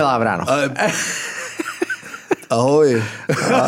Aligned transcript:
Milá 0.00 0.18
ráno. 0.18 0.44
Ale... 0.48 0.70
Ahoj. 2.50 3.02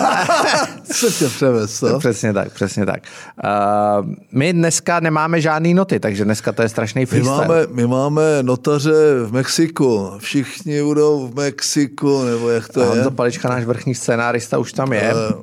Co 0.92 1.10
tě 1.10 1.28
převez, 1.28 1.78
co? 1.78 1.98
Přesně 1.98 2.32
tak, 2.32 2.52
přesně 2.52 2.86
tak. 2.86 3.02
Uh, 3.44 4.06
my 4.32 4.52
dneska 4.52 5.00
nemáme 5.00 5.40
žádný 5.40 5.74
noty, 5.74 6.00
takže 6.00 6.24
dneska 6.24 6.52
to 6.52 6.62
je 6.62 6.68
strašný 6.68 7.00
My 7.00 7.06
freestyle. 7.06 7.36
máme, 7.36 7.66
my 7.70 7.86
máme 7.86 8.22
notaře 8.42 9.24
v 9.24 9.32
Mexiku. 9.32 10.12
Všichni 10.18 10.82
budou 10.82 11.28
v 11.28 11.34
Mexiku, 11.34 12.22
nebo 12.22 12.50
jak 12.50 12.68
to 12.68 12.80
A 12.80 12.84
je. 12.84 12.88
Honza 12.90 13.10
Palička, 13.10 13.48
náš 13.48 13.64
vrchní 13.64 13.94
scénárista, 13.94 14.58
už 14.58 14.72
tam 14.72 14.92
je. 14.92 15.12
Eh, 15.14 15.34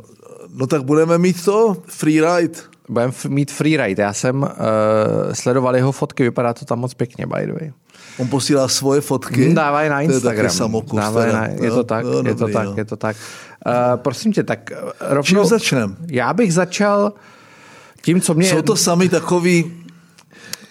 No 0.53 0.67
tak 0.67 0.83
budeme 0.83 1.17
mít 1.17 1.45
to, 1.45 1.77
freeride. 1.87 2.59
Budeme 2.89 3.13
mít 3.27 3.51
freeride. 3.51 4.03
Já 4.03 4.13
jsem 4.13 4.41
uh, 4.41 4.47
sledoval 5.33 5.75
jeho 5.75 5.91
fotky, 5.91 6.23
vypadá 6.23 6.53
to 6.53 6.65
tam 6.65 6.79
moc 6.79 6.93
pěkně, 6.93 7.25
by 7.25 7.45
the 7.45 7.53
way. 7.59 7.71
On 8.19 8.27
posílá 8.27 8.67
svoje 8.67 9.01
fotky. 9.01 9.53
Dávají 9.53 9.89
na 9.89 9.95
To 9.95 10.01
je 10.01 10.05
Instagram. 10.05 10.55
Dávají 10.93 11.31
teda. 11.31 11.41
na, 11.41 11.47
je 11.47 11.71
to 11.71 11.83
tak, 11.83 12.05
jo, 12.05 12.11
je 12.11 12.35
to 12.35 12.39
dobrý, 12.39 12.53
tak, 12.53 12.65
jo. 12.65 12.73
je 12.77 12.85
to 12.85 12.95
tak. 12.95 13.15
Uh, 13.65 13.73
prosím 13.95 14.33
tě, 14.33 14.43
tak 14.43 14.71
uh, 14.71 14.89
rovnou... 14.99 15.23
Čím 15.23 15.45
začnem? 15.45 15.97
Já 16.07 16.33
bych 16.33 16.53
začal 16.53 17.13
tím, 18.01 18.21
co 18.21 18.33
mě... 18.33 18.49
Jsou 18.49 18.61
to 18.61 18.75
sami 18.75 19.09
takový, 19.09 19.71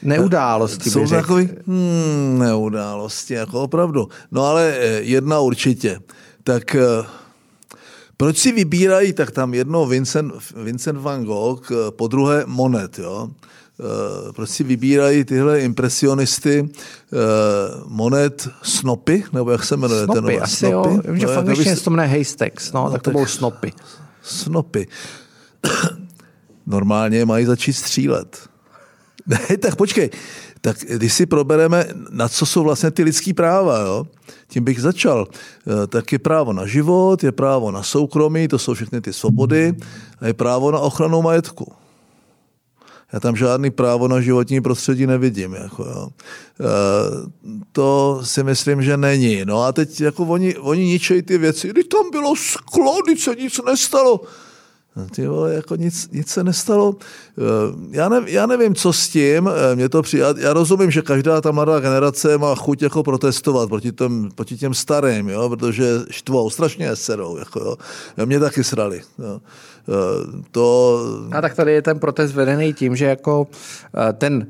neudálosti, 0.03 0.91
jsou 0.91 1.05
to 1.05 1.11
takový 1.11 1.49
hmm, 1.67 2.39
neudálosti, 2.39 3.35
jako 3.35 3.63
opravdu. 3.63 4.09
No 4.31 4.45
ale 4.45 4.75
eh, 4.79 5.01
jedna 5.01 5.41
určitě. 5.41 6.01
Tak 6.45 6.75
eh, 6.75 7.05
proč 8.17 8.39
si 8.39 8.53
vybírají, 8.53 9.13
tak 9.13 9.31
tam 9.31 9.55
jedno 9.55 9.87
Vincent, 9.87 10.33
Vincent 10.57 11.01
van 11.01 11.25
Gogh, 11.25 11.71
eh, 11.71 11.75
po 11.91 12.09
druhé 12.09 12.43
Monet, 12.47 12.99
jo? 12.99 13.31
Proč 14.35 14.51
si 14.51 14.65
vybírají 14.65 15.25
tyhle 15.25 15.61
impresionisty 15.61 16.69
eh, 16.69 17.17
Monet 17.87 18.49
Snopy, 18.63 19.25
nebo 19.33 19.51
jak 19.51 19.65
se 19.65 19.77
jmenuje? 19.77 20.07
ten 20.07 20.17
Snopy, 20.17 20.41
asi 20.41 20.67
jo. 20.67 21.01
Vím, 21.05 21.19
že 21.19 21.27
No, 21.27 21.33
v 21.33 21.39
angličtině 21.39 21.77
se 21.77 21.85
to 21.85 21.91
jmenuje 21.91 22.09
Haystacks, 22.09 22.73
no, 22.73 22.85
No, 22.85 22.91
tak 22.91 23.03
to 23.03 23.05
tak- 23.05 23.13
budou 23.13 23.27
snopy. 23.27 23.73
Snopy. 24.23 24.87
Normálně 26.67 27.25
mají 27.25 27.45
začít 27.47 27.73
střílet. 27.73 28.39
Ne, 29.27 29.57
tak 29.57 29.77
počkej. 29.77 30.11
Tak 30.61 30.77
když 30.79 31.13
si 31.13 31.27
probereme, 31.27 31.87
na 32.11 32.29
co 32.29 32.47
jsou 32.47 32.63
vlastně 32.63 32.91
ty 32.91 33.03
lidský 33.03 33.33
práva, 33.35 33.79
jo? 33.79 34.07
tím 34.49 34.65
bych 34.65 34.81
začal. 34.81 35.27
Eh, 35.83 35.87
Tak 35.87 36.13
je 36.13 36.19
právo 36.19 36.53
na 36.53 36.67
život, 36.67 37.25
je 37.25 37.33
právo 37.33 37.71
na 37.71 37.83
soukromí, 37.83 38.49
to 38.49 38.59
jsou 38.59 38.75
všechny 38.75 39.01
ty 39.01 39.13
svobody, 39.13 39.75
a 40.21 40.27
je 40.27 40.35
právo 40.35 40.71
na 40.71 40.79
ochranu 40.79 41.23
majetku. 41.23 41.73
Já 43.13 43.21
tam 43.21 43.37
žádný 43.37 43.71
právo 43.71 44.09
na 44.09 44.21
životní 44.21 44.61
prostředí 44.61 45.07
nevidím. 45.07 45.55
Jako, 45.55 45.85
jo. 45.85 46.09
E, 46.09 46.65
to 47.73 48.21
si 48.25 48.43
myslím, 48.43 48.83
že 48.83 48.97
není. 48.97 49.45
No 49.45 49.63
a 49.63 49.73
teď 49.73 50.01
jako 50.01 50.25
oni, 50.25 50.57
oni 50.57 50.85
ničejí 50.85 51.23
ty 51.23 51.39
věci. 51.39 51.69
Když 51.69 51.85
tam 51.85 52.11
bylo 52.11 52.37
sklo, 52.37 53.03
když 53.07 53.25
se 53.25 53.35
nic 53.35 53.61
nestalo. 53.67 54.21
Ty 55.07 55.27
vole, 55.27 55.55
jako 55.55 55.77
nic, 55.77 56.11
nic 56.13 56.29
se 56.29 56.45
nestalo. 56.45 56.95
E, 57.39 57.43
Já, 57.91 58.09
ne, 58.09 58.23
já 58.27 58.47
nevím, 58.47 58.75
co 58.75 58.93
s 58.93 59.09
tím. 59.09 59.49
E, 59.49 59.77
Mě 59.77 59.89
to 59.89 60.03
přijat. 60.03 60.37
Já 60.39 60.53
rozumím, 60.53 60.91
že 60.91 61.03
každá 61.03 61.41
ta 61.41 61.51
mladá 61.51 61.81
generace 61.81 62.39
má 62.39 62.55
chuť 62.55 62.83
jako 62.83 63.03
protestovat 63.03 63.69
proti, 63.69 63.93
těm, 63.93 64.29
proti 64.35 64.57
těm 64.57 64.75
starým, 64.75 65.29
jo, 65.29 65.49
protože 65.49 65.85
štvou, 66.11 66.51
strašně 66.51 66.97
serou. 66.97 67.37
Jako, 67.37 67.61
jo. 67.61 67.77
Mě 68.27 68.41
taky 68.41 68.65
srali. 68.65 69.01
Jo. 69.19 69.41
To, 70.51 71.01
A 71.33 71.41
tak 71.41 71.55
tady 71.55 71.73
je 71.73 71.83
ten 71.83 71.99
protest 71.99 72.33
vedený 72.33 72.75
tím, 72.75 72.97
že 72.97 73.05
jako 73.05 73.47
eh, 74.09 74.13
ten 74.13 74.47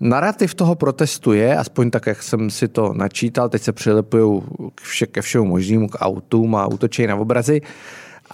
narrativ 0.00 0.54
toho 0.54 0.74
protestu 0.74 1.32
je, 1.32 1.56
aspoň 1.56 1.90
tak, 1.90 2.06
jak 2.06 2.22
jsem 2.22 2.50
si 2.50 2.68
to 2.68 2.92
načítal, 2.92 3.48
teď 3.48 3.62
se 3.62 3.72
přilepují 3.72 4.42
ke 5.10 5.22
všemu 5.22 5.44
možnému, 5.44 5.88
k 5.88 5.96
autům 6.00 6.54
a 6.54 6.66
útočí 6.66 7.06
na 7.06 7.16
obrazy 7.16 7.60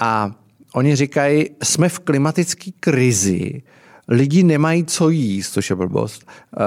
a 0.01 0.31
oni 0.75 0.97
říkají, 0.97 1.51
jsme 1.63 1.89
v 1.89 1.99
klimatické 1.99 2.71
krizi, 2.81 3.63
lidi 4.09 4.43
nemají 4.43 4.85
co 4.85 5.09
jíst, 5.09 5.53
což 5.53 5.71
je 5.71 5.77
blbost. 5.77 6.23
Eh, 6.29 6.65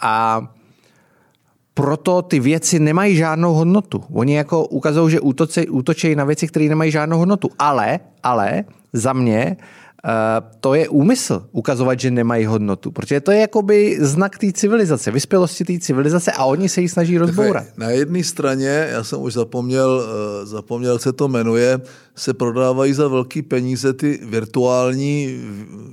A 0.00 0.42
proto 1.74 2.22
ty 2.22 2.40
věci 2.40 2.78
nemají 2.78 3.16
žádnou 3.16 3.54
hodnotu. 3.54 4.04
Oni 4.12 4.34
jako 4.36 4.66
ukazují, 4.66 5.10
že 5.10 5.20
útočí, 5.20 5.68
útočí 5.68 6.14
na 6.14 6.24
věci, 6.24 6.46
které 6.48 6.68
nemají 6.68 6.90
žádnou 6.90 7.18
hodnotu. 7.18 7.50
Ale, 7.58 8.00
ale 8.22 8.64
za 8.92 9.12
mě 9.12 9.56
to 10.60 10.74
je 10.74 10.88
úmysl 10.88 11.46
ukazovat, 11.52 12.00
že 12.00 12.10
nemají 12.10 12.46
hodnotu. 12.46 12.90
Protože 12.90 13.20
to 13.20 13.30
je 13.30 13.40
jakoby 13.40 13.98
znak 14.00 14.38
té 14.38 14.52
civilizace, 14.52 15.10
vyspělosti 15.10 15.64
té 15.64 15.78
civilizace 15.78 16.32
a 16.32 16.44
oni 16.44 16.68
se 16.68 16.80
ji 16.80 16.88
snaží 16.88 17.18
rozbourat. 17.18 17.64
Na 17.76 17.90
jedné 17.90 18.24
straně, 18.24 18.88
já 18.90 19.04
jsem 19.04 19.20
už 19.20 19.32
zapomněl, 19.32 20.02
eh, 20.02 20.46
zapomněl, 20.46 20.92
jak 20.92 21.02
se 21.02 21.12
to 21.12 21.28
jmenuje, 21.28 21.80
se 22.16 22.34
prodávají 22.34 22.92
za 22.92 23.08
velký 23.08 23.42
peníze 23.42 23.92
ty 23.92 24.20
virtuální, 24.22 25.40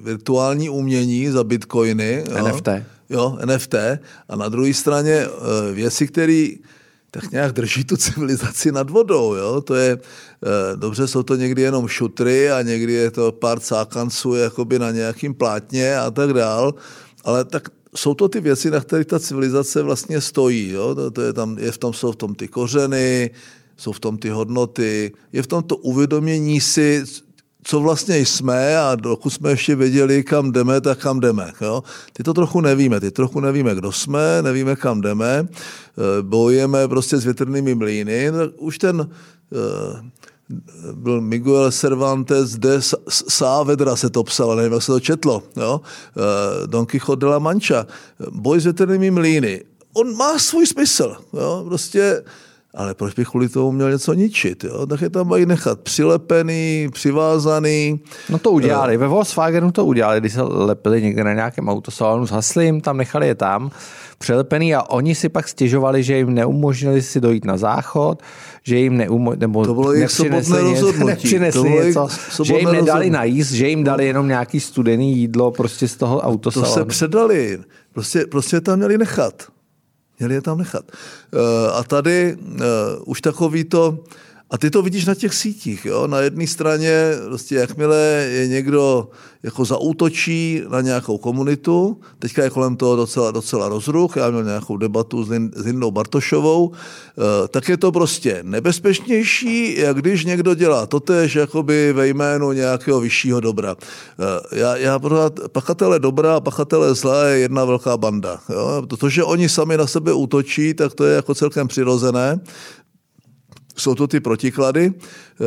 virtuální 0.04 0.70
umění 0.70 1.28
za 1.30 1.44
bitcoiny. 1.44 2.24
Jo? 2.30 2.48
NFT. 2.48 2.70
Jo, 3.10 3.38
NFT. 3.46 3.76
A 4.30 4.36
na 4.36 4.50
druhé 4.50 4.74
straně 4.74 5.14
eh, 5.14 5.74
věci, 5.74 6.08
které 6.08 6.48
tak 7.16 7.32
nějak 7.32 7.52
drží 7.52 7.84
tu 7.84 7.98
civilizaci 7.98 8.72
nad 8.72 8.90
vodou. 8.90 9.36
Jo? 9.36 9.62
To 9.62 9.76
je, 9.76 9.98
eh, 9.98 10.76
dobře, 10.76 11.08
jsou 11.08 11.24
to 11.24 11.36
někdy 11.36 11.62
jenom 11.62 11.88
šutry 11.88 12.52
a 12.52 12.62
někdy 12.62 12.94
je 12.94 13.12
to 13.12 13.32
pár 13.32 13.60
cákanců 13.60 14.36
jakoby 14.36 14.80
na 14.80 14.92
nějakým 14.92 15.34
plátně 15.34 15.98
a 15.98 16.12
tak 16.12 16.34
dál, 16.34 16.76
ale 17.24 17.46
tak 17.46 17.70
jsou 17.96 18.14
to 18.14 18.28
ty 18.28 18.40
věci, 18.42 18.72
na 18.72 18.80
kterých 18.80 19.08
ta 19.08 19.20
civilizace 19.20 19.82
vlastně 19.82 20.22
stojí. 20.22 20.70
Jo? 20.70 20.96
To, 20.96 21.12
to 21.12 21.22
je, 21.22 21.34
tam, 21.34 21.58
je 21.60 21.72
v 21.72 21.78
tom, 21.78 21.94
jsou 21.94 22.12
v 22.12 22.16
tom 22.16 22.36
ty 22.36 22.48
kořeny, 22.48 23.32
jsou 23.78 23.92
v 23.92 24.00
tom 24.00 24.18
ty 24.18 24.30
hodnoty, 24.30 25.12
je 25.34 25.42
v 25.44 25.48
tom 25.48 25.64
to 25.64 25.78
uvědomění 25.78 26.62
si, 26.62 27.04
co 27.68 27.80
vlastně 27.80 28.18
jsme 28.26 28.78
a 28.78 28.96
dokud 28.96 29.30
jsme 29.30 29.50
ještě 29.50 29.76
věděli, 29.76 30.24
kam 30.24 30.52
jdeme, 30.52 30.82
tak 30.82 31.00
kam 31.00 31.20
jdeme. 31.20 31.54
Jo? 31.62 31.84
Ty 32.14 32.24
to 32.24 32.34
trochu 32.34 32.62
nevíme, 32.62 33.00
ty 33.00 33.12
trochu 33.12 33.40
nevíme, 33.40 33.76
kdo 33.76 33.92
jsme, 33.92 34.42
nevíme, 34.42 34.76
kam 34.76 35.02
jdeme, 35.02 35.48
eh, 35.48 36.22
bojujeme 36.22 36.88
prostě 36.88 37.18
s 37.18 37.26
větrnými 37.26 37.76
mlýny. 37.76 38.32
No, 38.32 38.40
Už 38.58 38.78
ten 38.78 39.10
eh, 39.54 40.10
byl 40.94 41.22
Miguel 41.22 41.72
Cervantes 41.72 42.56
de 42.58 42.78
Sa- 42.78 43.02
Saavedra 43.10 43.96
se 43.96 44.10
to 44.10 44.24
psalo, 44.24 44.56
nevím, 44.56 44.74
jak 44.74 44.84
se 44.84 44.92
to 44.92 45.00
četlo, 45.00 45.44
jo? 45.58 45.82
Eh, 46.18 46.68
Don 46.68 46.86
Quixote 46.86 47.20
de 47.20 47.26
la 47.26 47.40
Mancha. 47.40 47.86
Boj 48.32 48.60
s 48.60 48.64
větrnými 48.64 49.12
mlýny. 49.12 49.64
On 49.94 50.16
má 50.16 50.40
svůj 50.40 50.68
smysl, 50.68 51.16
jo? 51.34 51.64
prostě 51.68 52.24
ale 52.76 52.94
proč 52.94 53.14
bych 53.14 53.28
kvůli 53.28 53.50
tomu 53.50 53.72
měl 53.72 53.92
něco 53.92 54.14
ničit? 54.14 54.64
Jo? 54.64 54.86
Tak 54.86 55.02
je 55.02 55.10
tam 55.10 55.28
mají 55.28 55.46
nechat 55.46 55.80
přilepený, 55.80 56.88
přivázaný. 56.94 58.00
No 58.30 58.38
to 58.40 58.52
udělali, 58.52 58.98
ve 58.98 59.08
Volkswagenu 59.08 59.72
to 59.72 59.86
udělali, 59.86 60.20
když 60.20 60.34
se 60.34 60.42
lepili 60.42 61.02
někde 61.02 61.24
na 61.24 61.34
nějakém 61.34 61.70
autosalonu 61.70 62.28
s 62.28 62.32
haslím, 62.32 62.82
tam 62.82 62.98
nechali 62.98 63.28
je 63.28 63.36
tam 63.36 63.72
přelepený 64.18 64.76
a 64.76 64.84
oni 64.84 65.16
si 65.16 65.30
pak 65.30 65.48
stěžovali, 65.48 66.04
že 66.04 66.18
jim 66.18 66.34
neumožnili 66.34 67.02
si 67.02 67.22
dojít 67.22 67.46
na 67.46 67.58
záchod, 67.58 68.22
že 68.64 68.78
jim 68.78 68.98
neumo- 68.98 69.38
nebo 69.38 69.66
To 69.66 69.74
bylo 69.74 69.94
jejich 69.94 70.04
nepřinesli, 70.20 70.64
něco, 70.64 70.92
nepřinesli 71.06 71.62
To 71.62 71.64
bylo 71.70 71.84
něco, 71.84 72.44
že 72.44 72.54
jim 72.54 72.66
nedali 72.66 72.80
rozhodnutí. 72.80 73.10
najíst, 73.10 73.52
že 73.52 73.68
jim 73.68 73.84
dali 73.84 74.06
jenom 74.08 74.28
nějaký 74.28 74.60
studený 74.60 75.18
jídlo 75.18 75.52
prostě 75.52 75.88
z 75.88 75.96
toho 75.96 76.16
To 76.16 76.22
autosalonu. 76.22 76.74
se 76.74 76.86
předali. 76.86 77.60
Prostě, 77.94 78.26
prostě 78.32 78.62
tam 78.62 78.78
měli 78.78 78.98
nechat. 78.98 79.44
Měli 80.20 80.34
je 80.34 80.42
tam 80.42 80.58
nechat. 80.58 80.86
Eh, 80.92 81.72
A 81.72 81.84
tady 81.84 82.36
uh, 82.36 82.60
už 83.06 83.22
takový 83.22 83.64
to, 83.64 84.00
a 84.50 84.58
ty 84.58 84.70
to 84.70 84.82
vidíš 84.82 85.06
na 85.06 85.16
těch 85.16 85.34
sítích. 85.34 85.86
Jo? 85.86 86.08
Na 86.08 86.20
jedné 86.20 86.48
straně, 86.48 87.12
prostě 87.26 87.56
jakmile 87.56 87.98
je 88.32 88.48
někdo 88.48 89.10
jako 89.44 89.66
zaútočí 89.66 90.62
na 90.70 90.82
nějakou 90.82 91.18
komunitu, 91.18 92.00
teďka 92.20 92.44
je 92.44 92.50
kolem 92.50 92.76
toho 92.76 92.96
docela, 92.96 93.32
docela 93.32 93.70
rozruch, 93.70 94.16
já 94.16 94.30
měl 94.30 94.44
nějakou 94.44 94.78
debatu 94.78 95.24
s, 95.24 95.30
Lin, 95.30 95.52
s 95.56 95.66
Lindou 95.66 95.92
Bartošovou, 95.92 96.72
eh, 96.74 97.48
tak 97.48 97.70
je 97.70 97.78
to 97.78 97.92
prostě 97.92 98.40
nebezpečnější, 98.44 99.80
jak 99.80 99.98
když 99.98 100.26
někdo 100.26 100.56
dělá 100.56 100.86
totež 100.86 101.36
jakoby 101.36 101.94
ve 101.94 102.08
jménu 102.08 102.52
nějakého 102.52 103.00
vyššího 103.00 103.40
dobra. 103.40 103.76
Eh, 104.20 104.60
Já, 104.60 104.76
já 104.78 105.00
pořád, 105.00 105.40
pachatele 105.52 106.00
dobra 106.00 106.36
a 106.36 106.40
pachatele 106.40 106.96
zla 106.96 107.26
je 107.26 107.40
jedna 107.40 107.66
velká 107.66 107.98
banda. 107.98 108.40
Jo? 108.50 108.84
To, 109.00 109.10
že 109.10 109.24
oni 109.24 109.50
sami 109.50 109.78
na 109.78 109.88
sebe 109.88 110.14
útočí, 110.14 110.74
tak 110.74 110.94
to 110.94 111.06
je 111.06 111.16
jako 111.16 111.36
celkem 111.36 111.68
přirozené 111.68 112.40
jsou 113.78 113.96
to 113.96 114.08
ty 114.08 114.20
protiklady, 114.20 114.94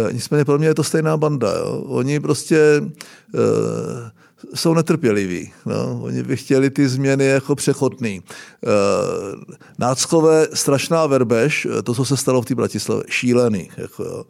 e, 0.08 0.12
nicméně 0.12 0.44
pro 0.44 0.58
mě 0.58 0.66
je 0.66 0.74
to 0.74 0.84
stejná 0.84 1.16
banda. 1.16 1.52
Jo. 1.58 1.84
Oni 1.86 2.20
prostě 2.20 2.58
e, 2.58 2.90
jsou 4.54 4.74
netrpěliví. 4.74 5.52
No. 5.66 6.00
Oni 6.02 6.22
by 6.22 6.36
chtěli 6.36 6.70
ty 6.70 6.88
změny 6.88 7.26
jako 7.26 7.54
přechodný. 7.54 8.16
E, 8.16 8.22
náckové 9.78 10.46
strašná 10.54 11.06
verbež, 11.06 11.66
to, 11.84 11.94
co 11.94 12.04
se 12.04 12.16
stalo 12.16 12.42
v 12.42 12.46
té 12.46 12.54
Bratislavě, 12.54 13.04
šílený. 13.08 13.70
Jako, 13.76 14.04
jo. 14.04 14.24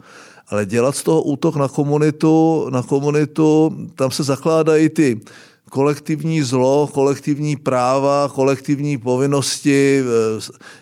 Ale 0.49 0.67
dělat 0.67 0.97
z 0.97 1.03
toho 1.03 1.23
útok 1.23 1.57
na 1.57 1.69
komunitu, 1.69 2.67
na 2.71 2.83
komunitu, 2.83 3.77
tam 3.95 4.11
se 4.11 4.23
zakládají 4.23 4.89
ty 4.89 5.21
kolektivní 5.71 6.43
zlo, 6.43 6.89
kolektivní 6.93 7.57
práva, 7.57 8.31
kolektivní 8.35 8.99
povinnosti, 8.99 10.03
eh, 10.03 10.41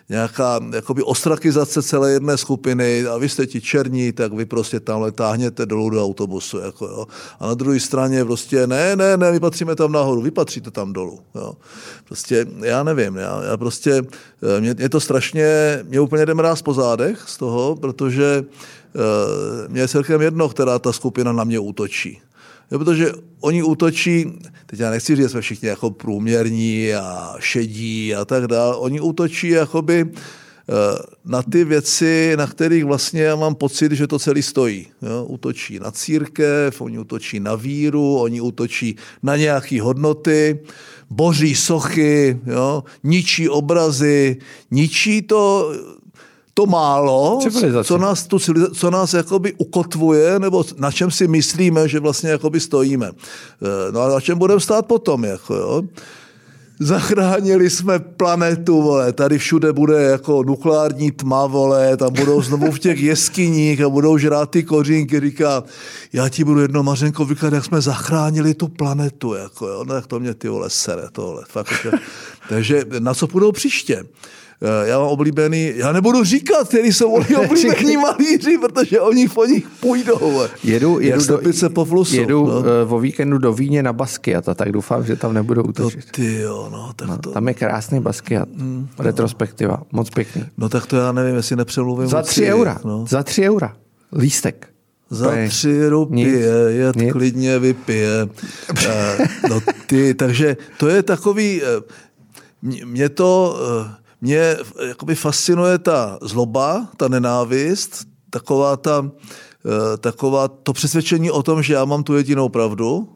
nějaká 0.09 0.61
jakoby 0.73 1.03
ostrakizace 1.03 1.83
celé 1.83 2.13
jedné 2.13 2.37
skupiny 2.37 3.07
a 3.07 3.17
vy 3.17 3.29
jste 3.29 3.47
ti 3.47 3.61
černí, 3.61 4.13
tak 4.13 4.33
vy 4.33 4.45
prostě 4.45 4.81
tamhle 4.81 5.13
táhněte 5.13 5.67
dolů 5.67 5.91
do 5.91 6.05
autobusu. 6.05 6.59
Jako, 6.59 6.87
jo. 6.87 7.07
A 7.41 7.47
na 7.47 7.55
druhé 7.55 7.81
straně 7.81 8.25
prostě 8.25 8.67
ne, 8.67 8.97
ne, 8.97 9.17
ne, 9.17 9.33
my 9.33 9.41
patříme 9.41 9.75
tam 9.75 9.93
nahoru, 9.93 10.23
vy 10.23 10.31
patříte 10.31 10.71
tam 10.71 10.93
dolů. 10.93 11.21
Jo. 11.35 11.53
Prostě 12.05 12.47
já 12.63 12.83
nevím, 12.83 13.17
já, 13.17 13.43
já 13.43 13.57
prostě, 13.57 14.03
eh, 14.57 14.61
mě, 14.61 14.75
mě 14.75 14.89
to 14.89 15.01
strašně, 15.01 15.47
mě 15.89 16.01
úplně 16.01 16.27
jde 16.27 16.35
mráz 16.35 16.63
po 16.63 16.75
zádech 16.75 17.25
z 17.27 17.37
toho, 17.37 17.77
protože 17.77 18.45
uh, 18.95 19.73
mě 19.73 19.81
je 19.81 19.89
celkem 19.89 20.23
jedno, 20.23 20.49
která 20.49 20.79
ta 20.79 20.93
skupina 20.93 21.33
na 21.33 21.45
mě 21.45 21.59
útočí. 21.59 22.21
Jo, 22.71 22.79
protože 22.79 23.13
oni 23.41 23.63
útočí, 23.63 24.33
teď 24.67 24.81
já 24.81 24.91
nechci 24.91 25.17
říct, 25.17 25.25
že 25.25 25.29
jsme 25.29 25.41
všichni 25.41 25.69
jako 25.69 25.91
průměrní 25.91 26.95
a 26.95 27.35
šedí 27.39 28.15
a 28.15 28.25
tak 28.25 28.47
dále, 28.47 28.77
oni 28.77 29.01
útočí 29.01 29.49
jakoby 29.49 30.07
eh, 30.11 30.73
na 31.25 31.43
ty 31.43 31.65
věci, 31.65 32.33
na 32.37 32.47
kterých 32.47 32.85
vlastně 32.85 33.23
já 33.23 33.37
mám 33.37 33.55
pocit, 33.55 33.93
že 33.93 34.07
to 34.07 34.19
celý 34.19 34.43
stojí. 34.43 34.87
Jo? 35.03 35.25
Útočí 35.25 35.79
na 35.79 35.91
církev, 35.91 36.81
oni 36.81 36.99
útočí 36.99 37.41
na 37.41 37.55
víru, 37.55 38.19
oni 38.19 38.41
útočí 38.41 38.97
na 39.23 39.37
nějaké 39.37 39.83
hodnoty, 39.83 40.59
boří 41.11 41.55
sochy, 41.55 42.41
jo? 42.47 42.85
ničí 43.03 43.49
obrazy, 43.49 44.37
ničí 44.71 45.23
to 45.23 45.73
to 46.57 46.67
málo, 46.67 47.39
co 47.83 47.99
nás, 47.99 48.27
tu, 48.27 48.39
co 48.75 48.91
nás 48.91 49.15
jakoby 49.15 49.53
ukotvuje, 49.59 50.39
nebo 50.39 50.65
na 50.79 50.93
čem 50.93 51.11
si 51.11 51.29
myslíme, 51.29 51.89
že 51.89 52.01
vlastně 52.01 52.31
jakoby 52.31 52.61
stojíme. 52.61 53.11
Eh, 53.13 53.93
no 53.93 54.01
a 54.01 54.09
na 54.09 54.21
čem 54.21 54.39
budeme 54.39 54.61
stát 54.61 54.87
potom? 54.87 55.25
Jako, 55.25 55.55
jo? 55.55 55.83
Zachránili 56.81 57.71
jsme 57.71 57.99
planetu, 57.99 58.83
vole, 58.83 59.13
tady 59.13 59.39
všude 59.39 59.73
bude 59.73 60.03
jako 60.03 60.43
nukleární 60.43 61.11
tma, 61.11 61.47
vole, 61.47 61.97
tam 61.97 62.13
budou 62.13 62.43
znovu 62.43 62.73
v 62.73 62.79
těch 62.79 63.01
jeskyních 63.01 63.81
a 63.81 63.89
budou 63.89 64.19
žrát 64.19 64.51
ty 64.51 64.63
kořínky, 64.63 65.21
říká, 65.21 65.65
já 66.13 66.29
ti 66.29 66.45
budu 66.45 66.61
jedno 66.61 66.83
Mařenko 66.83 67.25
vykládat, 67.25 67.57
jak 67.57 67.65
jsme 67.65 67.81
zachránili 67.81 68.55
tu 68.55 68.69
planetu, 68.69 69.35
jako 69.35 69.67
jo, 69.67 69.85
no 69.85 69.95
tak 69.95 70.07
to 70.07 70.21
mě 70.21 70.35
ty 70.35 70.49
vole 70.49 70.71
sere, 70.71 71.03
tohle, 71.13 71.43
fakt, 71.49 71.73
jako. 71.85 71.97
takže 72.49 72.85
na 72.99 73.15
co 73.15 73.27
půjdou 73.27 73.53
příště? 73.53 74.05
Eh, 74.63 74.89
já 74.89 74.99
mám 74.99 75.09
oblíbený, 75.09 75.73
já 75.77 75.93
nebudu 75.93 76.25
říkat, 76.25 76.69
který 76.69 76.93
jsou 76.93 77.11
oni 77.11 77.37
oblíbení 77.47 77.97
malíři, 77.97 78.59
protože 78.59 79.01
oni 79.01 79.29
po 79.29 79.45
nich 79.45 79.69
půjdou. 79.81 80.43
Jedu, 80.65 81.01
jedu, 81.01 81.27
do, 81.27 81.71
po 81.71 81.85
flusu, 81.85 82.17
jedu 82.17 82.47
no. 82.47 82.63
Eh, 82.67 82.95
o 82.95 83.01
víkendu 83.01 83.39
do 83.39 83.53
Víně 83.53 83.83
na 83.83 83.93
Basquiat 83.93 84.49
a 84.49 84.55
tak 84.55 84.73
doufám, 84.73 85.05
že 85.05 85.17
tam 85.17 85.35
nebudou 85.35 85.63
útočit. 85.63 86.05
No 86.07 86.13
ty 86.13 86.35
jo, 86.35 86.69
no, 86.73 86.93
tak 86.97 87.09
no, 87.09 87.19
to... 87.19 87.31
Tam 87.31 87.49
je 87.49 87.55
krásný 87.55 88.01
Basquiat, 88.01 88.49
mm, 88.49 88.89
retrospektiva, 88.99 89.77
no. 89.77 89.87
moc 89.93 90.11
pěkný. 90.11 90.45
No 90.59 90.69
tak 90.69 90.87
to 90.87 90.97
já 90.97 91.13
nevím, 91.13 91.37
jestli 91.37 91.57
nepřemluvím. 91.57 92.09
Za 92.09 92.23
tři 92.23 92.47
eura, 92.47 92.79
no. 92.85 93.07
za 93.09 93.23
tři 93.23 93.43
eura, 93.43 93.77
lístek. 94.13 94.69
Za 95.11 95.33
tři 95.49 95.89
rupie, 95.89 96.49
jet 96.69 96.97
nic. 96.97 97.13
klidně 97.13 97.59
vypije. 97.59 98.29
Eh, 98.89 99.29
no 99.51 99.61
ty, 99.87 100.15
takže 100.15 100.57
to 100.79 100.89
je 100.89 101.03
takový, 101.03 101.63
mě 102.85 103.09
to, 103.09 103.57
mě 104.21 104.57
jakoby 104.89 105.15
fascinuje 105.15 105.79
ta 105.79 106.19
zloba, 106.23 106.89
ta 106.97 107.09
nenávist, 107.09 108.05
taková 108.31 108.77
ta, 108.77 109.11
eh, 109.67 109.97
taková 109.97 110.49
to 110.49 110.73
přesvědčení 110.73 111.31
o 111.31 111.43
tom, 111.43 111.63
že 111.63 111.75
já 111.75 111.85
mám 111.85 112.03
tu 112.03 112.17
jedinou 112.17 112.49
pravdu. 112.49 113.09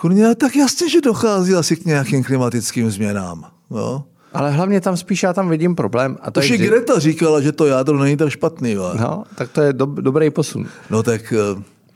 Kurně, 0.00 0.34
tak 0.34 0.56
jasně, 0.56 0.88
že 0.88 1.00
dochází 1.00 1.54
asi 1.54 1.76
k 1.76 1.84
nějakým 1.84 2.24
klimatickým 2.24 2.90
změnám. 2.90 3.50
No. 3.70 4.04
Ale 4.32 4.50
hlavně 4.50 4.80
tam 4.80 4.96
spíš 4.96 5.22
já 5.22 5.32
tam 5.32 5.48
vidím 5.48 5.74
problém. 5.74 6.18
A 6.22 6.30
to 6.30 6.40
Už 6.40 6.48
je. 6.48 6.58
Greta 6.58 6.98
říkala, 6.98 7.40
že 7.40 7.52
to 7.52 7.66
jádro 7.66 7.98
není 7.98 8.16
tak 8.16 8.30
špatný. 8.30 8.72
Jo. 8.72 8.94
No, 9.00 9.24
tak 9.34 9.50
to 9.50 9.62
je 9.62 9.72
do, 9.72 9.86
dobrý 9.86 10.30
posun. 10.30 10.66
No 10.90 11.02
tak 11.02 11.34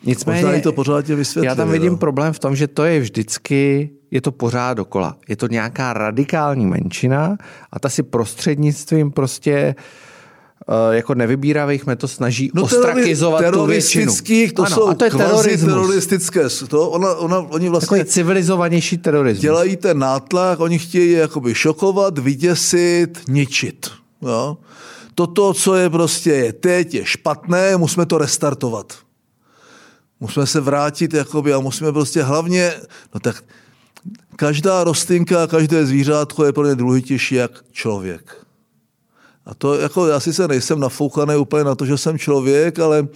eh, 0.02 0.06
Nicméně, 0.06 0.60
to 0.60 0.72
pořád 0.72 1.02
tě 1.02 1.16
Já 1.42 1.54
tam 1.54 1.70
vidím 1.70 1.92
no. 1.92 1.98
problém 1.98 2.32
v 2.32 2.38
tom, 2.38 2.56
že 2.56 2.68
to 2.68 2.84
je 2.84 3.00
vždycky 3.00 3.90
je 4.10 4.20
to 4.20 4.32
pořád 4.32 4.74
dokola. 4.74 5.16
Je 5.28 5.36
to 5.36 5.46
nějaká 5.46 5.92
radikální 5.92 6.66
menšina 6.66 7.36
a 7.72 7.78
ta 7.78 7.88
si 7.88 8.02
prostřednictvím 8.02 9.10
prostě 9.10 9.74
uh, 10.68 10.94
jako 10.94 11.14
nevybíravých 11.14 11.86
metod 11.86 12.10
snaží 12.10 12.50
no, 12.54 12.62
ostrakizovat 12.62 13.52
tu 13.52 13.66
většinu. 13.66 14.12
to 14.54 14.62
ano, 14.62 14.76
jsou 14.76 14.88
a 14.88 14.94
to 14.94 15.04
je 15.04 15.10
teroristické. 15.58 16.40
To 16.68 16.90
ona, 16.90 17.14
ona, 17.14 17.38
oni 17.38 17.68
vlastně 17.68 17.98
Takový 17.98 18.04
civilizovanější 18.04 18.98
terorismus. 18.98 19.42
Dělají 19.42 19.76
ten 19.76 19.98
nátlak, 19.98 20.60
oni 20.60 20.78
chtějí 20.78 21.12
jakoby 21.12 21.54
šokovat, 21.54 22.18
vyděsit, 22.18 23.18
ničit. 23.28 23.90
Jo? 24.22 24.56
Toto, 25.14 25.54
co 25.54 25.74
je 25.74 25.90
prostě 25.90 26.30
je 26.30 26.52
teď, 26.52 26.94
je 26.94 27.04
špatné, 27.04 27.76
musíme 27.76 28.06
to 28.06 28.18
restartovat. 28.18 28.94
Musíme 30.20 30.46
se 30.46 30.60
vrátit 30.60 31.14
jakoby, 31.14 31.54
a 31.54 31.60
musíme 31.60 31.92
prostě 31.92 32.22
hlavně, 32.22 32.74
no 33.14 33.20
tak 33.20 33.44
každá 34.36 34.84
rostlinka, 34.84 35.46
každé 35.46 35.86
zvířátko 35.86 36.44
je 36.44 36.52
pro 36.52 36.66
ně 36.66 36.74
důležitější 36.74 37.34
jak 37.34 37.64
člověk. 37.72 38.46
A 39.46 39.54
to 39.54 39.74
jako, 39.74 40.06
já 40.06 40.20
si 40.20 40.32
se 40.32 40.48
nejsem 40.48 40.80
nafoukaný 40.80 41.36
úplně 41.36 41.64
na 41.64 41.74
to, 41.74 41.86
že 41.86 41.98
jsem 41.98 42.18
člověk, 42.18 42.78
ale 42.78 42.98
e, 42.98 43.06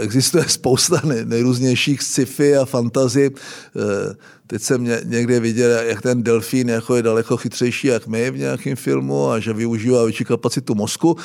existuje 0.00 0.44
spousta 0.48 1.00
nej, 1.04 1.24
nejrůznějších 1.24 2.02
sci-fi 2.02 2.56
a 2.56 2.64
fantazy. 2.64 3.30
E, 3.30 4.14
teď 4.48 4.62
jsem 4.62 4.88
někde 5.04 5.40
viděl, 5.40 5.70
jak 5.70 6.02
ten 6.02 6.22
delfín 6.22 6.68
jako 6.68 6.96
je 6.96 7.02
daleko 7.02 7.36
chytřejší 7.36 7.86
jak 7.86 8.06
my 8.06 8.30
v 8.30 8.38
nějakém 8.38 8.76
filmu 8.76 9.30
a 9.30 9.38
že 9.38 9.52
využívá 9.52 10.04
větší 10.04 10.24
kapacitu 10.24 10.74
mozku. 10.74 11.16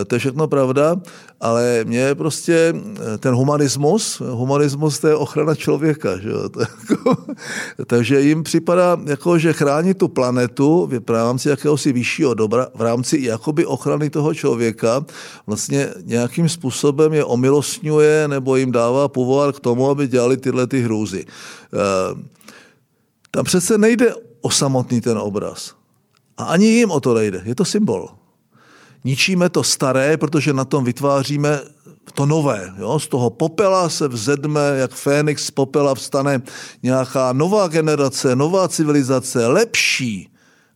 E, 0.00 0.04
to 0.04 0.14
je 0.14 0.18
všechno 0.18 0.48
pravda, 0.48 0.96
ale 1.40 1.84
mě 1.84 2.14
prostě 2.14 2.74
ten 3.18 3.34
humanismus, 3.34 4.20
humanismus 4.20 4.98
to 4.98 5.08
je 5.08 5.14
ochrana 5.14 5.54
člověka. 5.54 6.18
Že 6.18 6.28
jo? 6.28 6.48
Jako, 6.90 7.16
takže 7.86 8.20
jim 8.20 8.42
připadá, 8.42 9.00
jako, 9.06 9.38
že 9.38 9.52
chrání 9.52 9.94
tu 9.94 10.08
planetu 10.08 10.90
v 11.06 11.10
rámci 11.10 11.48
jakéhosi 11.48 11.92
vyššího 11.92 12.34
dobra, 12.34 12.66
v 12.74 12.80
rámci 12.80 13.18
jakoby 13.20 13.66
ochrany 13.66 14.10
toho 14.10 14.34
člověka, 14.34 15.04
vlastně 15.46 15.88
nějakým 16.04 16.48
způsobem 16.48 17.12
je 17.12 17.24
omilostňuje 17.24 18.28
nebo 18.28 18.56
jim 18.56 18.72
dává 18.72 19.08
povolár 19.08 19.52
k 19.52 19.60
tomu, 19.60 19.90
aby 19.90 20.08
dělali 20.08 20.36
tyhle 20.36 20.66
ty 20.66 20.80
hrůzy. 20.80 21.24
Tam 23.36 23.44
přece 23.44 23.78
nejde 23.78 24.14
o 24.40 24.50
samotný 24.50 25.00
ten 25.00 25.18
obraz. 25.18 25.74
A 26.36 26.44
ani 26.44 26.66
jim 26.66 26.90
o 26.90 27.00
to 27.00 27.14
nejde. 27.14 27.42
Je 27.44 27.54
to 27.54 27.64
symbol. 27.64 28.08
Ničíme 29.04 29.48
to 29.48 29.62
staré, 29.62 30.16
protože 30.16 30.52
na 30.52 30.64
tom 30.64 30.84
vytváříme 30.84 31.60
to 32.14 32.26
nové. 32.26 32.72
Jo? 32.78 32.98
Z 32.98 33.08
toho 33.08 33.30
popela 33.30 33.88
se 33.88 34.08
vzedme, 34.08 34.60
jak 34.76 34.90
Fénix 34.90 35.44
z 35.44 35.50
popela 35.50 35.94
vstane 35.94 36.42
nějaká 36.82 37.32
nová 37.32 37.68
generace, 37.68 38.36
nová 38.36 38.68
civilizace, 38.68 39.46
lepší, 39.46 40.28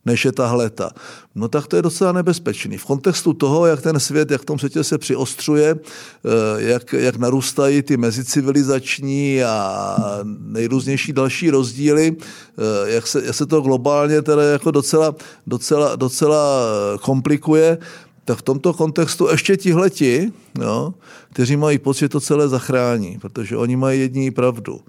než 0.05 0.25
je 0.25 0.31
tahleta. 0.31 0.89
No 1.35 1.47
tak 1.47 1.67
to 1.67 1.75
je 1.75 1.81
docela 1.81 2.11
nebezpečný. 2.11 2.77
V 2.77 2.85
kontextu 2.85 3.33
toho, 3.33 3.65
jak 3.65 3.81
ten 3.81 3.99
svět, 3.99 4.31
jak 4.31 4.41
v 4.41 4.45
tom 4.45 4.59
světě 4.59 4.83
se 4.83 4.97
přiostřuje, 4.97 5.75
eh, 5.75 6.61
jak, 6.61 6.93
jak 6.93 7.15
narůstají 7.15 7.81
ty 7.81 7.97
mezicivilizační 7.97 9.43
a 9.43 9.97
nejrůznější 10.39 11.13
další 11.13 11.49
rozdíly, 11.49 12.15
eh, 12.17 12.91
jak 12.91 13.07
se, 13.07 13.25
jak 13.25 13.35
se 13.35 13.45
to 13.45 13.61
globálně 13.61 14.21
teda 14.21 14.43
jako 14.43 14.71
docela, 14.71 15.15
docela, 15.47 15.95
docela 15.95 16.67
komplikuje, 17.01 17.77
tak 18.25 18.37
v 18.37 18.41
tomto 18.41 18.73
kontextu 18.73 19.27
ještě 19.31 19.57
tihleti, 19.57 20.31
jo, 20.61 20.93
kteří 21.33 21.55
mají 21.55 21.79
pocit, 21.79 21.99
že 21.99 22.09
to 22.09 22.19
celé 22.19 22.49
zachrání, 22.49 23.17
protože 23.21 23.57
oni 23.57 23.75
mají 23.75 23.99
jediný 23.99 24.31
pravdu 24.31 24.81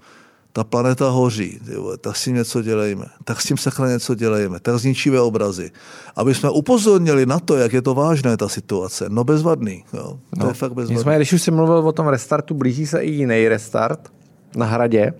ta 0.53 0.63
planeta 0.63 1.09
hoří, 1.09 1.59
tyvo, 1.65 1.97
tak 1.97 2.15
s 2.15 2.23
tím 2.23 2.35
něco 2.35 2.61
dělejme, 2.61 3.05
tak 3.23 3.41
s 3.41 3.45
tím 3.45 3.57
sakra 3.57 3.87
něco 3.87 4.15
dělejme, 4.15 4.59
tak 4.59 4.77
zničíme 4.77 5.19
obrazy. 5.19 5.71
Aby 6.15 6.35
jsme 6.35 6.49
upozornili 6.49 7.25
na 7.25 7.39
to, 7.39 7.57
jak 7.57 7.73
je 7.73 7.81
to 7.81 7.93
vážné, 7.93 8.37
ta 8.37 8.49
situace. 8.49 9.05
No 9.09 9.23
bezvadný, 9.23 9.83
jo. 9.93 10.19
to 10.39 10.43
no. 10.43 10.47
je 10.47 10.53
fakt 10.53 10.73
bezvadný. 10.73 10.95
Nicméně, 10.95 11.17
když 11.17 11.33
už 11.33 11.41
jsem 11.41 11.55
mluvil 11.55 11.77
o 11.77 11.91
tom 11.91 12.07
restartu, 12.07 12.53
blíží 12.53 12.87
se 12.87 12.99
i 12.99 13.11
jiný 13.11 13.47
restart 13.47 13.99
na 14.55 14.65
hradě, 14.65 15.13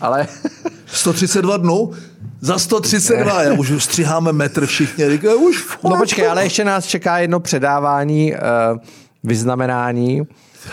ale... 0.00 0.26
132 0.86 1.56
dnů? 1.56 1.92
Za 2.40 2.58
132, 2.58 3.42
já 3.42 3.52
už 3.52 3.84
střiháme 3.84 4.32
metr 4.32 4.66
všichni, 4.66 5.10
říkají, 5.10 5.36
už... 5.36 5.68
No 5.84 5.96
počkej, 5.96 6.28
ale 6.28 6.44
ještě 6.44 6.64
nás 6.64 6.86
čeká 6.86 7.18
jedno 7.18 7.40
předávání, 7.40 8.32
uh, 8.32 8.38
vyznamenání 9.24 10.22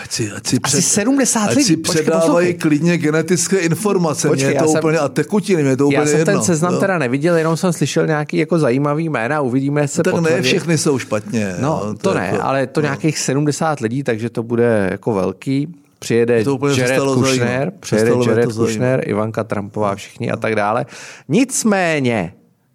Ať 0.03 0.11
si, 0.11 0.31
ať 0.31 0.47
si, 0.47 0.59
před, 0.59 0.77
Asi 0.77 0.81
70 0.81 1.49
ať 1.49 1.61
si 1.61 1.77
předávají 1.77 2.53
klidně 2.53 2.97
genetické 2.97 3.57
informace. 3.57 4.27
Počkej, 4.27 4.47
mě 4.47 4.55
je 4.55 4.59
to 4.59 4.67
jsem, 4.67 4.79
úplně, 4.79 4.97
a 4.97 5.09
tekutiny, 5.09 5.61
mě 5.61 5.71
je 5.71 5.77
to 5.77 5.85
úplně 5.85 5.99
Já 5.99 6.05
jsem 6.05 6.17
jedno. 6.19 6.33
ten 6.33 6.41
seznam 6.41 6.73
no. 6.73 6.79
teda 6.79 6.97
neviděl, 6.97 7.35
jenom 7.35 7.57
jsem 7.57 7.73
slyšel 7.73 8.07
nějaký 8.07 8.37
jako 8.37 8.59
zajímavý 8.59 9.09
jména, 9.09 9.41
uvidíme 9.41 9.87
se 9.87 10.03
Tak 10.03 10.19
ne 10.19 10.41
všechny 10.41 10.77
jsou 10.77 10.99
špatně. 10.99 11.55
No, 11.59 11.81
no 11.85 11.93
to, 11.93 11.97
to 11.97 12.13
ne, 12.13 12.29
jako, 12.31 12.43
ale 12.43 12.67
to 12.67 12.81
no. 12.81 12.85
nějakých 12.85 13.19
70 13.19 13.79
lidí, 13.79 14.03
takže 14.03 14.29
to 14.29 14.43
bude 14.43 14.87
jako 14.91 15.13
velký. 15.13 15.67
přijede 15.99 16.43
To 16.43 16.55
úplně 16.55 16.81
Jared 16.81 16.99
Kushner, 16.99 17.71
přijede 17.79 18.11
Jared. 18.27 18.53
Kushner, 18.53 19.03
Ivanka 19.09 19.43
Trumpová, 19.43 19.95
všichni 19.95 20.31
a 20.31 20.37
tak 20.37 20.55
dále. 20.55 20.85
Nicméně, 21.27 22.33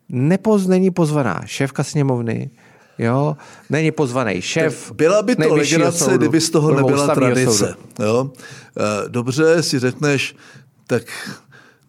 nepoz, 0.09 0.67
není 0.67 0.91
pozvaná 0.91 1.41
šéfka 1.47 1.85
sněmovny, 1.85 2.51
jo, 2.99 3.37
není 3.71 3.91
pozvaný 3.91 4.43
šéf 4.43 4.93
Byla 4.93 5.23
by 5.23 5.37
to 5.37 5.55
legrace, 5.55 5.99
soudu, 6.05 6.17
kdyby 6.17 6.41
z 6.41 6.51
toho 6.51 6.75
nebyla 6.75 7.15
tradice. 7.15 7.59
soudu. 7.59 8.05
Jo? 8.05 8.31
Eh, 8.79 9.09
Dobře, 9.09 9.63
si 9.63 9.79
řekneš, 9.79 10.37
tak 10.87 11.03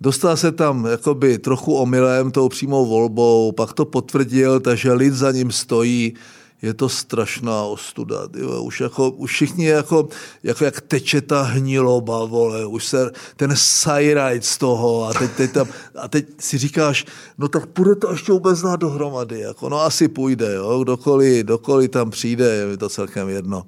dostal 0.02 0.38
se 0.38 0.52
tam 0.52 0.86
jakoby 0.86 1.38
trochu 1.38 1.76
omylem 1.76 2.32
tou 2.32 2.50
přímou 2.50 2.86
volbou, 2.86 3.52
pak 3.52 3.74
to 3.74 3.86
potvrdil, 3.86 4.60
takže 4.60 4.94
lid 4.94 5.14
za 5.14 5.32
ním 5.32 5.52
stojí. 5.52 6.14
Je 6.62 6.74
to 6.74 6.90
strašná 6.90 7.64
ostuda. 7.64 8.16
Jo. 8.38 8.62
Už, 8.64 8.82
jako, 8.82 9.10
už 9.10 9.32
všichni 9.32 9.66
jako, 9.66 10.08
jako 10.44 10.66
jak 10.66 10.82
teče 10.82 11.22
ta 11.22 11.42
hniloba, 11.42 12.26
vole, 12.26 12.66
už 12.66 12.86
se 12.86 13.12
ten 13.36 13.52
sajrajt 13.56 14.46
z 14.46 14.58
toho 14.58 15.04
a 15.08 15.14
teď, 15.14 15.32
teď, 15.32 15.52
tam, 15.52 15.68
a 15.96 16.08
teď 16.08 16.26
si 16.40 16.58
říkáš, 16.58 17.06
no 17.38 17.48
tak 17.48 17.66
půjde 17.66 17.96
to 17.96 18.12
ještě 18.12 18.32
vůbec 18.32 18.62
dát 18.62 18.76
dohromady. 18.80 19.40
Jako, 19.40 19.70
no 19.70 19.82
asi 19.82 20.08
půjde, 20.08 20.54
jo. 20.54 20.80
Kdokoliv, 20.84 21.44
kdokoliv 21.46 21.92
tam 21.92 22.10
přijde, 22.12 22.46
je 22.46 22.66
mi 22.66 22.78
to 22.78 22.90
celkem 22.90 23.30
jedno. 23.30 23.64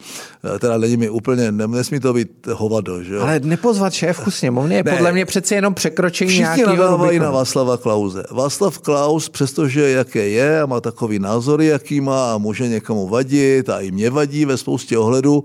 Eh, 0.56 0.60
Teda 0.60 0.78
není 0.78 0.98
mi 0.98 1.10
úplně, 1.10 1.52
ne- 1.52 1.68
nesmí 1.68 2.00
to 2.00 2.14
být 2.14 2.48
hovado, 2.54 3.04
že 3.04 3.14
jo. 3.16 3.22
Ale 3.22 3.40
nepozvat 3.40 3.94
šéfku 3.94 4.32
sněmovny 4.32 4.76
je 4.76 4.84
Ne. 4.84 4.92
podle 4.92 5.12
mě 5.12 5.26
přeci 5.26 5.56
jenom 5.56 5.74
překročení 5.74 6.30
Všichni 6.30 6.44
nějakého 6.44 6.76
nadávají 6.76 7.20
na. 7.20 7.32
Václava 7.32 7.78
Klauze. 7.78 8.24
Václav 8.32 8.80
Klaus, 8.80 9.30
přestože 9.30 9.90
jaké 9.92 10.28
je 10.30 10.62
a 10.62 10.66
má 10.66 10.82
takový 10.82 11.20
názory, 11.20 11.66
jaký 11.66 12.02
má 12.02 12.34
a 12.34 12.38
může 12.38 12.68
někomu 12.78 13.08
vadit 13.08 13.70
a 13.70 13.82
i 13.82 13.92
mě 13.92 14.10
vadí 14.10 14.46
ve 14.46 14.58
spoustě 14.58 14.98
ohledů, 14.98 15.44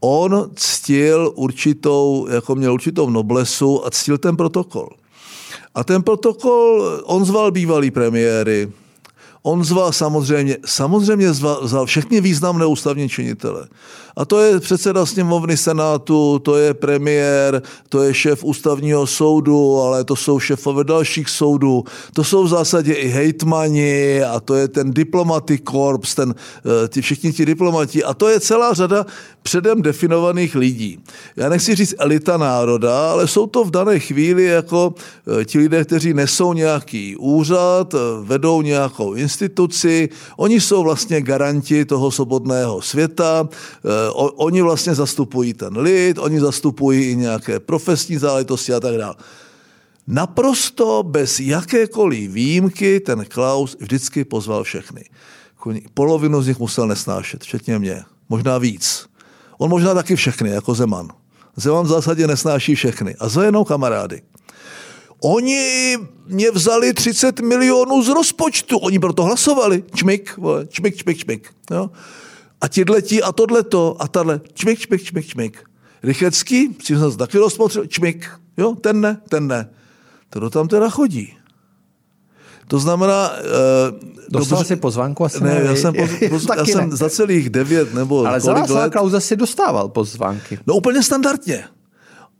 on 0.00 0.50
ctil 0.56 1.32
určitou, 1.34 2.26
jako 2.30 2.54
měl 2.54 2.72
určitou 2.72 3.10
noblesu 3.10 3.86
a 3.86 3.90
ctil 3.90 4.18
ten 4.18 4.36
protokol. 4.36 4.88
A 5.74 5.84
ten 5.84 6.02
protokol, 6.02 7.00
on 7.04 7.24
zval 7.24 7.50
bývalý 7.50 7.90
premiéry, 7.90 8.72
on 9.46 9.64
zval 9.64 9.92
samozřejmě, 9.92 10.56
samozřejmě 10.66 11.32
zval, 11.32 11.68
zval 11.68 11.86
všechny 11.86 12.20
významné 12.20 12.66
ústavní 12.66 13.08
činitele. 13.08 13.68
A 14.16 14.24
to 14.24 14.40
je 14.40 14.60
předseda 14.60 15.06
sněmovny 15.06 15.56
senátu, 15.56 16.38
to 16.38 16.56
je 16.56 16.74
premiér, 16.74 17.62
to 17.88 18.02
je 18.02 18.14
šéf 18.14 18.44
ústavního 18.44 19.06
soudu, 19.06 19.80
ale 19.80 20.04
to 20.04 20.16
jsou 20.16 20.40
šéfové 20.40 20.84
dalších 20.84 21.28
soudů, 21.28 21.84
to 22.12 22.24
jsou 22.24 22.44
v 22.44 22.48
zásadě 22.48 22.92
i 22.92 23.08
hejtmani 23.08 24.22
a 24.22 24.40
to 24.40 24.54
je 24.54 24.68
ten 24.68 24.90
diplomatic 24.90 25.62
corps, 25.70 26.14
ten, 26.14 26.34
eh, 26.84 26.88
ty 26.88 27.02
všichni 27.02 27.32
ti 27.32 27.46
diplomati 27.46 28.04
a 28.04 28.14
to 28.14 28.28
je 28.28 28.40
celá 28.40 28.74
řada 28.74 29.06
předem 29.42 29.82
definovaných 29.82 30.54
lidí. 30.54 30.98
Já 31.36 31.48
nechci 31.48 31.74
říct 31.74 31.94
elita 31.98 32.36
národa, 32.36 33.10
ale 33.10 33.28
jsou 33.28 33.46
to 33.46 33.64
v 33.64 33.70
dané 33.70 33.98
chvíli 33.98 34.44
jako 34.44 34.94
eh, 35.40 35.44
ti 35.44 35.58
lidé, 35.58 35.84
kteří 35.84 36.14
nesou 36.14 36.52
nějaký 36.52 37.16
úřad, 37.16 37.94
eh, 37.94 37.98
vedou 38.22 38.62
nějakou 38.62 39.12
instituci, 39.12 39.33
oni 40.36 40.60
jsou 40.60 40.82
vlastně 40.82 41.20
garanti 41.20 41.84
toho 41.84 42.10
svobodného 42.10 42.82
světa, 42.82 43.48
eh, 43.48 43.88
oni 44.14 44.62
vlastně 44.62 44.94
zastupují 44.94 45.54
ten 45.54 45.78
lid, 45.78 46.18
oni 46.18 46.40
zastupují 46.40 47.10
i 47.10 47.16
nějaké 47.16 47.60
profesní 47.60 48.16
záležitosti 48.16 48.74
a 48.74 48.80
tak 48.80 48.94
dále. 48.94 49.14
Naprosto 50.06 51.02
bez 51.02 51.40
jakékoliv 51.40 52.30
výjimky 52.30 53.00
ten 53.00 53.24
Klaus 53.24 53.76
vždycky 53.80 54.24
pozval 54.24 54.64
všechny. 54.64 55.04
Polovinu 55.94 56.42
z 56.42 56.46
nich 56.46 56.58
musel 56.58 56.88
nesnášet, 56.88 57.42
včetně 57.42 57.78
mě. 57.78 58.04
Možná 58.28 58.58
víc. 58.58 59.06
On 59.58 59.70
možná 59.70 59.94
taky 59.94 60.16
všechny, 60.16 60.50
jako 60.50 60.74
Zeman. 60.74 61.08
Zeman 61.56 61.84
v 61.84 61.88
zásadě 61.88 62.26
nesnáší 62.26 62.74
všechny. 62.74 63.14
A 63.18 63.28
za 63.28 63.44
jenom 63.44 63.64
kamarády. 63.64 64.22
Oni 65.24 65.98
mě 66.26 66.50
vzali 66.50 66.92
30 66.92 67.40
milionů 67.40 68.02
z 68.02 68.08
rozpočtu. 68.08 68.78
Oni 68.78 68.98
proto 68.98 69.24
hlasovali. 69.24 69.84
Čmik, 69.94 70.36
vole, 70.36 70.66
čmik, 70.66 70.96
čmik, 70.96 71.18
čmik. 71.18 71.50
Jo? 71.70 71.90
A 72.60 72.68
tidletí 72.68 73.22
a 73.22 73.32
tohleto 73.32 73.96
a 73.98 74.08
tahle. 74.08 74.40
Čmik, 74.54 74.78
čmik, 74.78 75.02
čmik, 75.02 75.26
čmik. 75.26 75.64
Rychecký, 76.02 76.76
si 76.82 76.96
jsem 76.96 77.12
se 77.12 77.18
taky 77.18 77.38
rozmotřil, 77.38 77.86
čmik. 77.86 78.30
Jo, 78.56 78.74
ten 78.74 79.00
ne, 79.00 79.20
ten 79.28 79.46
ne. 79.48 79.70
To 80.30 80.50
tam 80.50 80.68
teda 80.68 80.90
chodí. 80.90 81.36
To 82.68 82.78
znamená... 82.78 83.30
Uh, 83.30 84.10
Dostal 84.28 84.64
jsi 84.64 84.76
pozvánku 84.76 85.24
asi 85.24 85.44
ne, 85.44 85.54
ne, 85.54 85.60
já 85.64 85.76
jsem, 85.76 85.94
poz, 85.94 86.10
poz, 86.30 86.46
já 86.56 86.64
jsem 86.64 86.90
ne. 86.90 86.96
za 86.96 87.10
celých 87.10 87.50
devět 87.50 87.94
nebo 87.94 88.26
Ale 88.26 88.40
za 88.40 88.52
kolik 88.52 88.60
Václava 88.60 88.82
let... 88.82 88.92
Klauze 88.92 89.20
si 89.20 89.36
dostával 89.36 89.88
pozvánky. 89.88 90.58
No 90.66 90.74
úplně 90.74 91.02
standardně. 91.02 91.64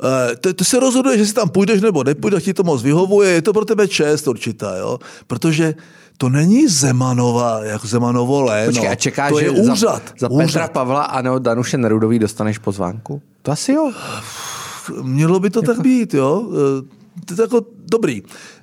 Eh, 0.02 0.36
To, 0.36 0.54
to 0.54 0.64
se 0.64 0.80
rozhoduje, 0.80 1.18
že 1.18 1.26
si 1.26 1.34
tam 1.34 1.48
půjdeš 1.48 1.80
nebo 1.80 2.04
nepůjdeš, 2.04 2.44
ti 2.44 2.54
to 2.54 2.62
moc 2.62 2.82
vyhovuje, 2.82 3.30
je 3.30 3.42
to 3.42 3.52
pro 3.52 3.64
tebe 3.64 3.88
čest 3.88 4.28
určitá, 4.28 4.76
jo? 4.76 4.98
Protože 5.26 5.74
to 6.18 6.28
není 6.28 6.68
Zemanova, 6.68 7.64
jako 7.64 7.86
Zemanovo 7.86 8.42
léno. 8.42 8.72
Počkej, 8.72 8.88
a 8.88 8.94
čekáš, 8.94 9.30
to 9.32 9.38
je 9.38 9.44
že 9.44 9.50
úřad. 9.50 10.02
za, 10.06 10.12
za 10.18 10.30
úřad. 10.30 10.46
Petra 10.46 10.68
Pavla 10.68 11.02
a 11.02 11.22
nebo 11.22 11.38
Danuše 11.38 11.78
Nerudový 11.78 12.18
dostaneš 12.18 12.58
pozvánku? 12.58 13.22
To 13.42 13.52
asi 13.52 13.72
jo. 13.72 13.92
Mělo 15.02 15.40
by 15.40 15.50
to 15.50 15.62
tak 15.62 15.80
být, 15.80 16.14
jo? 16.14 16.42
Eh, 16.52 17.24
To 17.24 17.34
je 17.34 17.40
jako 17.42 17.60
dobrý. 17.90 18.22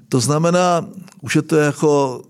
To 0.09 0.19
znamená, 0.19 0.85
už 1.21 1.35
je 1.35 1.41
to 1.41 1.55
jako 1.55 2.21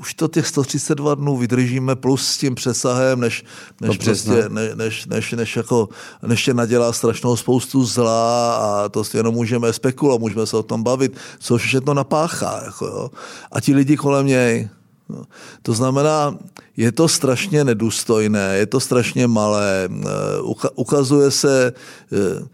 už 0.00 0.14
to 0.14 0.28
těch 0.28 0.46
132 0.46 1.14
dnů 1.14 1.36
vydržíme 1.36 1.96
plus 1.96 2.26
s 2.26 2.38
tím 2.38 2.54
přesahem, 2.54 3.20
než, 3.20 3.44
než, 3.80 3.98
Do 3.98 4.04
března. 4.04 4.34
prostě, 4.34 4.54
ne, 4.54 4.74
než, 4.74 5.06
než, 5.06 5.32
než, 5.32 5.56
jako, 5.56 5.88
než 6.26 6.44
tě 6.44 6.54
nadělá 6.54 6.92
strašnou 6.92 7.36
spoustu 7.36 7.84
zla 7.84 8.56
a 8.56 8.88
to 8.88 9.04
si 9.04 9.16
jenom 9.16 9.34
můžeme 9.34 9.72
spekulovat, 9.72 10.20
můžeme 10.20 10.46
se 10.46 10.56
o 10.56 10.62
tom 10.62 10.82
bavit, 10.82 11.16
co 11.38 11.56
všechno 11.58 11.94
napáchá. 11.94 12.60
Jako, 12.64 12.86
jo. 12.86 13.10
A 13.52 13.60
ti 13.60 13.74
lidi 13.74 13.96
kolem 13.96 14.26
něj. 14.26 14.68
No. 15.08 15.24
To 15.62 15.72
znamená, 15.72 16.36
je 16.76 16.92
to 16.92 17.08
strašně 17.08 17.64
nedůstojné, 17.64 18.56
je 18.56 18.66
to 18.66 18.80
strašně 18.80 19.26
malé, 19.26 19.88
eh, 19.90 20.40
uka- 20.40 20.70
ukazuje 20.74 21.30
se, 21.30 21.72
eh, 22.12 22.48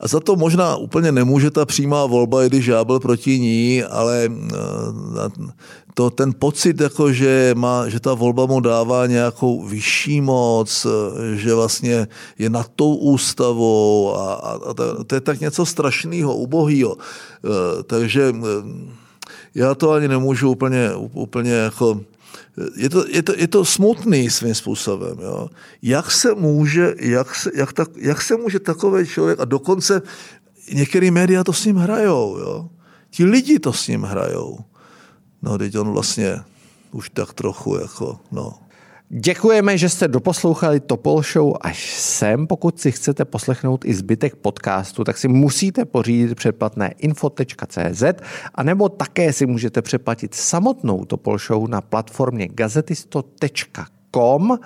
a 0.00 0.08
za 0.08 0.20
to 0.20 0.36
možná 0.36 0.76
úplně 0.76 1.12
nemůže 1.12 1.50
ta 1.50 1.64
přímá 1.64 2.06
volba, 2.06 2.44
i 2.44 2.46
když 2.46 2.66
já 2.66 2.84
byl 2.84 3.00
proti 3.00 3.38
ní, 3.40 3.84
ale 3.84 4.28
eh, 4.28 5.28
to, 5.94 6.10
ten 6.10 6.32
pocit, 6.38 6.80
jako 6.80 7.12
že, 7.12 7.54
má, 7.56 7.88
že 7.88 8.00
ta 8.00 8.14
volba 8.14 8.46
mu 8.46 8.60
dává 8.60 9.06
nějakou 9.06 9.66
vyšší 9.66 10.20
moc, 10.20 10.86
eh, 10.86 11.36
že 11.36 11.54
vlastně 11.54 12.08
je 12.38 12.50
nad 12.50 12.68
tou 12.76 12.94
ústavou 12.94 14.14
a, 14.16 14.34
a, 14.34 14.74
to, 14.74 15.04
to 15.04 15.14
je 15.14 15.20
tak 15.20 15.40
něco 15.40 15.66
strašného, 15.66 16.36
ubohýho. 16.36 16.96
Eh, 16.98 17.82
Takže 17.82 18.34
já 19.54 19.74
to 19.74 19.90
ani 19.90 20.08
nemůžu 20.08 20.50
úplně, 20.50 20.90
úplně 21.12 21.52
jako 21.52 22.00
je 22.76 22.88
to, 22.90 23.04
je, 23.08 23.22
to, 23.22 23.32
je 23.36 23.48
to 23.48 23.64
smutný 23.64 24.30
svým 24.30 24.54
způsobem. 24.54 25.18
Jo? 25.22 25.48
Jak, 25.82 26.10
se 26.10 26.34
může, 26.34 26.94
jak, 26.98 27.34
se, 27.34 27.50
jak, 27.54 27.72
tak, 27.72 27.88
jak 27.96 28.22
se 28.22 28.36
může 28.36 28.60
takový 28.60 29.06
člověk, 29.06 29.40
a 29.40 29.44
dokonce 29.44 30.02
některé 30.72 31.10
média 31.10 31.44
to 31.44 31.52
s 31.52 31.64
ním 31.64 31.76
hrajou, 31.76 32.38
jo? 32.38 32.70
ti 33.10 33.24
lidi 33.24 33.58
to 33.58 33.72
s 33.72 33.88
ním 33.88 34.02
hrajou. 34.02 34.58
No, 35.42 35.58
teď 35.58 35.78
on 35.78 35.92
vlastně 35.92 36.40
už 36.92 37.10
tak 37.10 37.32
trochu 37.32 37.76
jako, 37.76 38.20
no, 38.32 38.58
Děkujeme, 39.16 39.78
že 39.78 39.88
jste 39.88 40.08
doposlouchali 40.08 40.80
Topol 40.80 41.22
Show 41.22 41.54
až 41.60 41.94
sem. 41.94 42.46
Pokud 42.46 42.80
si 42.80 42.92
chcete 42.92 43.24
poslechnout 43.24 43.84
i 43.84 43.94
zbytek 43.94 44.36
podcastu, 44.36 45.04
tak 45.04 45.18
si 45.18 45.28
musíte 45.28 45.84
pořídit 45.84 46.34
předplatné 46.34 46.94
info.cz 46.98 48.02
a 48.54 48.62
nebo 48.62 48.88
také 48.88 49.32
si 49.32 49.46
můžete 49.46 49.82
přeplatit 49.82 50.34
samotnou 50.34 51.04
Topol 51.04 51.38
Show 51.38 51.68
na 51.68 51.80
platformě 51.80 52.48
gazetisto.com. 52.48 54.58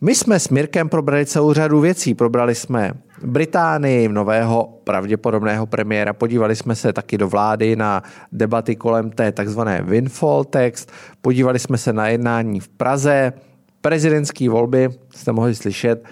My 0.00 0.14
jsme 0.14 0.40
s 0.40 0.48
Mirkem 0.48 0.88
probrali 0.88 1.26
celou 1.26 1.52
řadu 1.52 1.80
věcí. 1.80 2.14
Probrali 2.14 2.54
jsme 2.54 2.92
Británii, 3.24 4.08
nového 4.08 4.80
pravděpodobného 4.84 5.66
premiéra. 5.66 6.12
Podívali 6.12 6.56
jsme 6.56 6.74
se 6.74 6.92
taky 6.92 7.18
do 7.18 7.28
vlády 7.28 7.76
na 7.76 8.02
debaty 8.32 8.76
kolem 8.76 9.10
té 9.10 9.32
takzvané 9.32 9.82
windfall 9.82 10.44
text. 10.44 10.92
Podívali 11.22 11.58
jsme 11.58 11.78
se 11.78 11.92
na 11.92 12.08
jednání 12.08 12.60
v 12.60 12.68
Praze. 12.68 13.32
Prezidentské 13.80 14.50
volby, 14.50 14.88
jste 15.14 15.32
mohli 15.32 15.54
slyšet, 15.54 16.04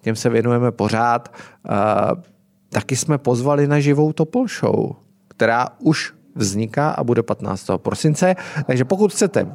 těm 0.00 0.16
se 0.16 0.28
věnujeme 0.28 0.72
pořád. 0.72 1.34
Taky 2.68 2.96
jsme 2.96 3.18
pozvali 3.18 3.66
na 3.66 3.80
živou 3.80 4.12
Topol 4.12 4.48
Show, 4.48 4.92
která 5.28 5.68
už 5.78 6.14
vzniká 6.34 6.90
a 6.90 7.04
bude 7.04 7.22
15. 7.22 7.70
prosince. 7.76 8.34
Takže 8.66 8.84
pokud 8.84 9.12
chcete 9.12 9.46